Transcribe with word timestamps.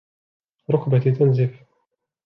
ركبتي 0.71 1.11
تنزف. 1.11 1.63